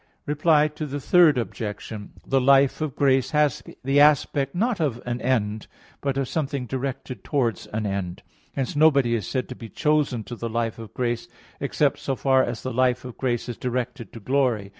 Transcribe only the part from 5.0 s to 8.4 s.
an end, but of something directed towards an end.